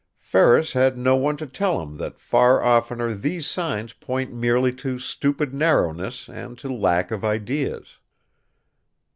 [0.17, 4.97] Ferris had no one to tell him that far oftener these signs point merely to
[4.97, 7.99] stupid narrowness and to lack of ideas.